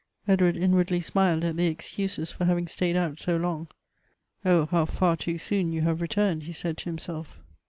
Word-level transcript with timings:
Edward 0.27 0.57
inwardly 0.57 0.99
smiled 0.99 1.43
at 1.43 1.57
their 1.57 1.69
excuses 1.69 2.31
for 2.31 2.45
having 2.45 2.67
stayed 2.67 2.95
out 2.95 3.19
so 3.19 3.37
long. 3.37 3.67
Oh! 4.43 4.65
how 4.65 4.85
far 4.85 5.15
too 5.15 5.37
soon 5.37 5.71
you 5.73 5.83
have 5.83 6.01
returned, 6.01 6.41
he 6.41 6.53
said 6.53 6.75
to 6.77 6.89
him 6.89 6.97
self. 6.97 7.37